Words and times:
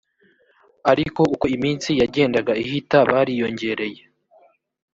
ariko 0.91 1.21
uko 1.33 1.45
iminsi 1.55 1.89
yagendaga 2.01 2.53
ihita 2.63 2.97
bariyongereye 3.09 4.01